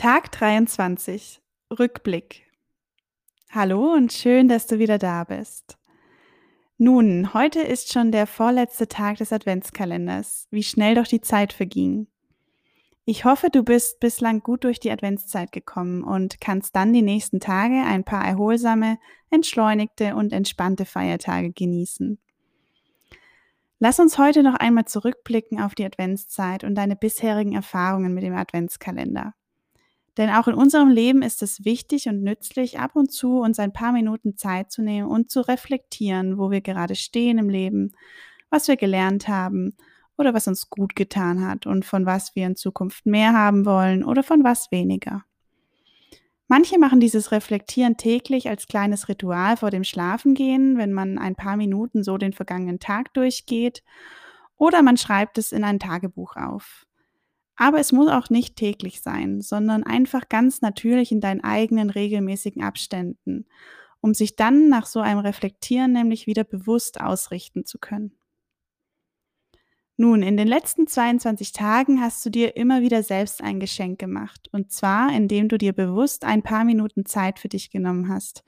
Tag 0.00 0.32
23. 0.32 1.42
Rückblick. 1.78 2.46
Hallo 3.50 3.92
und 3.92 4.14
schön, 4.14 4.48
dass 4.48 4.66
du 4.66 4.78
wieder 4.78 4.96
da 4.96 5.24
bist. 5.24 5.76
Nun, 6.78 7.34
heute 7.34 7.60
ist 7.60 7.92
schon 7.92 8.10
der 8.10 8.26
vorletzte 8.26 8.88
Tag 8.88 9.18
des 9.18 9.30
Adventskalenders. 9.30 10.48
Wie 10.50 10.62
schnell 10.62 10.94
doch 10.94 11.06
die 11.06 11.20
Zeit 11.20 11.52
verging. 11.52 12.06
Ich 13.04 13.26
hoffe, 13.26 13.50
du 13.50 13.62
bist 13.62 14.00
bislang 14.00 14.40
gut 14.40 14.64
durch 14.64 14.80
die 14.80 14.90
Adventszeit 14.90 15.52
gekommen 15.52 16.02
und 16.02 16.40
kannst 16.40 16.74
dann 16.74 16.94
die 16.94 17.02
nächsten 17.02 17.38
Tage 17.38 17.82
ein 17.84 18.02
paar 18.02 18.24
erholsame, 18.24 18.98
entschleunigte 19.28 20.16
und 20.16 20.32
entspannte 20.32 20.86
Feiertage 20.86 21.52
genießen. 21.52 22.18
Lass 23.80 24.00
uns 24.00 24.16
heute 24.16 24.42
noch 24.42 24.54
einmal 24.54 24.86
zurückblicken 24.86 25.60
auf 25.60 25.74
die 25.74 25.84
Adventszeit 25.84 26.64
und 26.64 26.74
deine 26.74 26.96
bisherigen 26.96 27.54
Erfahrungen 27.54 28.14
mit 28.14 28.24
dem 28.24 28.34
Adventskalender. 28.34 29.34
Denn 30.16 30.30
auch 30.30 30.48
in 30.48 30.54
unserem 30.54 30.88
Leben 30.88 31.22
ist 31.22 31.42
es 31.42 31.64
wichtig 31.64 32.08
und 32.08 32.22
nützlich, 32.22 32.78
ab 32.78 32.92
und 32.94 33.12
zu 33.12 33.38
uns 33.38 33.58
ein 33.58 33.72
paar 33.72 33.92
Minuten 33.92 34.36
Zeit 34.36 34.72
zu 34.72 34.82
nehmen 34.82 35.08
und 35.08 35.30
zu 35.30 35.40
reflektieren, 35.40 36.38
wo 36.38 36.50
wir 36.50 36.60
gerade 36.60 36.96
stehen 36.96 37.38
im 37.38 37.48
Leben, 37.48 37.92
was 38.50 38.68
wir 38.68 38.76
gelernt 38.76 39.28
haben 39.28 39.76
oder 40.18 40.34
was 40.34 40.48
uns 40.48 40.68
gut 40.68 40.96
getan 40.96 41.46
hat 41.46 41.66
und 41.66 41.84
von 41.84 42.06
was 42.06 42.34
wir 42.34 42.46
in 42.46 42.56
Zukunft 42.56 43.06
mehr 43.06 43.32
haben 43.32 43.64
wollen 43.64 44.04
oder 44.04 44.22
von 44.22 44.44
was 44.44 44.70
weniger. 44.70 45.24
Manche 46.48 46.80
machen 46.80 46.98
dieses 46.98 47.30
Reflektieren 47.30 47.96
täglich 47.96 48.48
als 48.48 48.66
kleines 48.66 49.08
Ritual 49.08 49.56
vor 49.56 49.70
dem 49.70 49.84
Schlafengehen, 49.84 50.78
wenn 50.78 50.92
man 50.92 51.16
ein 51.16 51.36
paar 51.36 51.56
Minuten 51.56 52.02
so 52.02 52.18
den 52.18 52.32
vergangenen 52.32 52.80
Tag 52.80 53.14
durchgeht, 53.14 53.84
oder 54.56 54.82
man 54.82 54.96
schreibt 54.96 55.38
es 55.38 55.52
in 55.52 55.62
ein 55.62 55.78
Tagebuch 55.78 56.34
auf. 56.34 56.86
Aber 57.60 57.78
es 57.78 57.92
muss 57.92 58.08
auch 58.08 58.30
nicht 58.30 58.56
täglich 58.56 59.02
sein, 59.02 59.42
sondern 59.42 59.82
einfach 59.82 60.30
ganz 60.30 60.62
natürlich 60.62 61.12
in 61.12 61.20
deinen 61.20 61.44
eigenen 61.44 61.90
regelmäßigen 61.90 62.62
Abständen, 62.62 63.44
um 64.00 64.14
sich 64.14 64.34
dann 64.34 64.70
nach 64.70 64.86
so 64.86 65.00
einem 65.00 65.18
Reflektieren 65.18 65.92
nämlich 65.92 66.26
wieder 66.26 66.42
bewusst 66.42 67.02
ausrichten 67.02 67.66
zu 67.66 67.78
können. 67.78 68.16
Nun, 69.98 70.22
in 70.22 70.38
den 70.38 70.48
letzten 70.48 70.86
22 70.86 71.52
Tagen 71.52 72.00
hast 72.00 72.24
du 72.24 72.30
dir 72.30 72.56
immer 72.56 72.80
wieder 72.80 73.02
selbst 73.02 73.42
ein 73.42 73.60
Geschenk 73.60 73.98
gemacht. 73.98 74.48
Und 74.52 74.72
zwar, 74.72 75.14
indem 75.14 75.48
du 75.48 75.58
dir 75.58 75.74
bewusst 75.74 76.24
ein 76.24 76.42
paar 76.42 76.64
Minuten 76.64 77.04
Zeit 77.04 77.38
für 77.38 77.48
dich 77.50 77.70
genommen 77.70 78.08
hast 78.08 78.42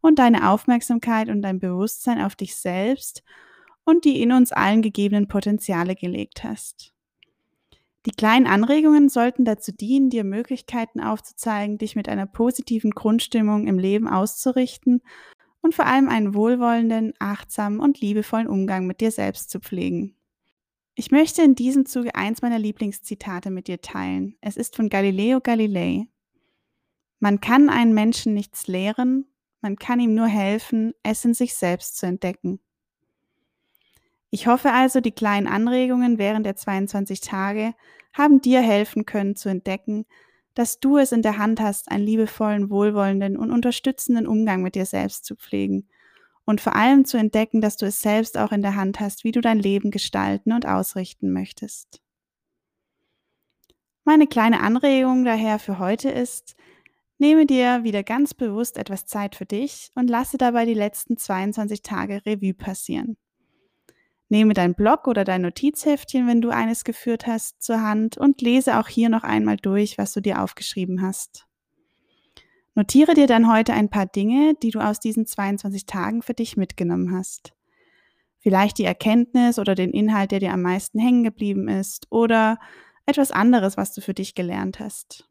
und 0.00 0.18
deine 0.18 0.50
Aufmerksamkeit 0.50 1.28
und 1.28 1.42
dein 1.42 1.60
Bewusstsein 1.60 2.20
auf 2.20 2.34
dich 2.34 2.56
selbst 2.56 3.22
und 3.84 4.04
die 4.04 4.20
in 4.20 4.32
uns 4.32 4.50
allen 4.50 4.82
gegebenen 4.82 5.28
Potenziale 5.28 5.94
gelegt 5.94 6.42
hast. 6.42 6.92
Die 8.06 8.12
kleinen 8.12 8.46
Anregungen 8.46 9.08
sollten 9.08 9.44
dazu 9.44 9.72
dienen, 9.72 10.10
dir 10.10 10.24
Möglichkeiten 10.24 11.00
aufzuzeigen, 11.00 11.78
dich 11.78 11.96
mit 11.96 12.08
einer 12.08 12.26
positiven 12.26 12.92
Grundstimmung 12.92 13.66
im 13.66 13.78
Leben 13.78 14.08
auszurichten 14.08 15.02
und 15.60 15.74
vor 15.74 15.86
allem 15.86 16.08
einen 16.08 16.34
wohlwollenden, 16.34 17.12
achtsamen 17.18 17.80
und 17.80 18.00
liebevollen 18.00 18.46
Umgang 18.46 18.86
mit 18.86 19.00
dir 19.00 19.10
selbst 19.10 19.50
zu 19.50 19.60
pflegen. 19.60 20.16
Ich 20.94 21.10
möchte 21.10 21.42
in 21.42 21.54
diesem 21.54 21.86
Zuge 21.86 22.14
eins 22.14 22.42
meiner 22.42 22.58
Lieblingszitate 22.58 23.50
mit 23.50 23.68
dir 23.68 23.80
teilen. 23.80 24.36
Es 24.40 24.56
ist 24.56 24.74
von 24.74 24.88
Galileo 24.88 25.40
Galilei. 25.40 26.08
Man 27.20 27.40
kann 27.40 27.68
einen 27.68 27.94
Menschen 27.94 28.34
nichts 28.34 28.68
lehren, 28.68 29.26
man 29.60 29.76
kann 29.76 30.00
ihm 30.00 30.14
nur 30.14 30.28
helfen, 30.28 30.94
es 31.02 31.24
in 31.24 31.34
sich 31.34 31.54
selbst 31.54 31.98
zu 31.98 32.06
entdecken. 32.06 32.60
Ich 34.30 34.46
hoffe 34.46 34.72
also, 34.72 35.00
die 35.00 35.12
kleinen 35.12 35.46
Anregungen 35.46 36.18
während 36.18 36.44
der 36.44 36.56
22 36.56 37.20
Tage 37.20 37.74
haben 38.12 38.40
dir 38.40 38.60
helfen 38.60 39.06
können 39.06 39.36
zu 39.36 39.48
entdecken, 39.48 40.04
dass 40.54 40.80
du 40.80 40.98
es 40.98 41.12
in 41.12 41.22
der 41.22 41.38
Hand 41.38 41.60
hast, 41.60 41.90
einen 41.90 42.04
liebevollen, 42.04 42.68
wohlwollenden 42.68 43.36
und 43.36 43.52
unterstützenden 43.52 44.26
Umgang 44.26 44.62
mit 44.62 44.74
dir 44.74 44.86
selbst 44.86 45.24
zu 45.24 45.36
pflegen 45.36 45.88
und 46.44 46.60
vor 46.60 46.74
allem 46.74 47.04
zu 47.04 47.16
entdecken, 47.16 47.60
dass 47.60 47.76
du 47.76 47.86
es 47.86 48.00
selbst 48.00 48.38
auch 48.38 48.52
in 48.52 48.62
der 48.62 48.74
Hand 48.74 49.00
hast, 49.00 49.22
wie 49.22 49.32
du 49.32 49.40
dein 49.40 49.58
Leben 49.58 49.90
gestalten 49.90 50.52
und 50.52 50.66
ausrichten 50.66 51.30
möchtest. 51.32 52.00
Meine 54.04 54.26
kleine 54.26 54.60
Anregung 54.60 55.24
daher 55.24 55.58
für 55.58 55.78
heute 55.78 56.10
ist, 56.10 56.56
nehme 57.18 57.44
dir 57.44 57.84
wieder 57.84 58.02
ganz 58.02 58.32
bewusst 58.32 58.78
etwas 58.78 59.06
Zeit 59.06 59.36
für 59.36 59.44
dich 59.44 59.90
und 59.94 60.08
lasse 60.08 60.38
dabei 60.38 60.64
die 60.64 60.74
letzten 60.74 61.18
22 61.18 61.82
Tage 61.82 62.24
Revue 62.24 62.54
passieren. 62.54 63.18
Nehme 64.28 64.52
dein 64.52 64.74
Blog 64.74 65.08
oder 65.08 65.24
dein 65.24 65.42
Notizheftchen, 65.42 66.26
wenn 66.26 66.40
du 66.40 66.50
eines 66.50 66.84
geführt 66.84 67.26
hast, 67.26 67.62
zur 67.62 67.80
Hand 67.80 68.18
und 68.18 68.42
lese 68.42 68.78
auch 68.78 68.88
hier 68.88 69.08
noch 69.08 69.24
einmal 69.24 69.56
durch, 69.56 69.96
was 69.96 70.12
du 70.12 70.20
dir 70.20 70.42
aufgeschrieben 70.42 71.00
hast. 71.00 71.46
Notiere 72.74 73.14
dir 73.14 73.26
dann 73.26 73.50
heute 73.50 73.72
ein 73.72 73.88
paar 73.88 74.06
Dinge, 74.06 74.54
die 74.62 74.70
du 74.70 74.80
aus 74.80 75.00
diesen 75.00 75.26
22 75.26 75.86
Tagen 75.86 76.22
für 76.22 76.34
dich 76.34 76.56
mitgenommen 76.56 77.12
hast. 77.12 77.52
Vielleicht 78.38 78.78
die 78.78 78.84
Erkenntnis 78.84 79.58
oder 79.58 79.74
den 79.74 79.90
Inhalt, 79.90 80.30
der 80.30 80.40
dir 80.40 80.52
am 80.52 80.62
meisten 80.62 81.00
hängen 81.00 81.24
geblieben 81.24 81.66
ist 81.66 82.06
oder 82.10 82.58
etwas 83.06 83.32
anderes, 83.32 83.76
was 83.76 83.94
du 83.94 84.00
für 84.00 84.14
dich 84.14 84.34
gelernt 84.34 84.78
hast. 84.78 85.28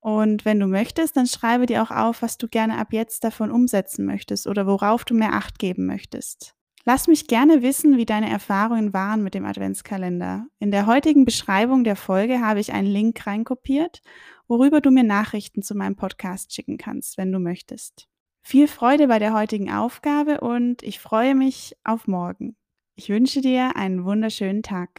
Und 0.00 0.44
wenn 0.44 0.58
du 0.58 0.66
möchtest, 0.66 1.16
dann 1.16 1.26
schreibe 1.26 1.66
dir 1.66 1.82
auch 1.82 1.90
auf, 1.90 2.20
was 2.20 2.36
du 2.36 2.48
gerne 2.48 2.78
ab 2.78 2.92
jetzt 2.92 3.24
davon 3.24 3.50
umsetzen 3.50 4.04
möchtest 4.04 4.46
oder 4.46 4.66
worauf 4.66 5.04
du 5.04 5.14
mehr 5.14 5.34
Acht 5.34 5.58
geben 5.58 5.86
möchtest. 5.86 6.56
Lass 6.86 7.08
mich 7.08 7.28
gerne 7.28 7.62
wissen, 7.62 7.96
wie 7.96 8.04
deine 8.04 8.28
Erfahrungen 8.28 8.92
waren 8.92 9.22
mit 9.22 9.32
dem 9.32 9.46
Adventskalender. 9.46 10.46
In 10.58 10.70
der 10.70 10.84
heutigen 10.84 11.24
Beschreibung 11.24 11.82
der 11.82 11.96
Folge 11.96 12.40
habe 12.40 12.60
ich 12.60 12.74
einen 12.74 12.88
Link 12.88 13.26
reinkopiert, 13.26 14.02
worüber 14.48 14.82
du 14.82 14.90
mir 14.90 15.02
Nachrichten 15.02 15.62
zu 15.62 15.74
meinem 15.74 15.96
Podcast 15.96 16.54
schicken 16.54 16.76
kannst, 16.76 17.16
wenn 17.16 17.32
du 17.32 17.38
möchtest. 17.38 18.06
Viel 18.42 18.68
Freude 18.68 19.08
bei 19.08 19.18
der 19.18 19.32
heutigen 19.32 19.70
Aufgabe 19.70 20.42
und 20.42 20.82
ich 20.82 21.00
freue 21.00 21.34
mich 21.34 21.74
auf 21.84 22.06
morgen. 22.06 22.54
Ich 22.96 23.08
wünsche 23.08 23.40
dir 23.40 23.76
einen 23.76 24.04
wunderschönen 24.04 24.62
Tag. 24.62 24.90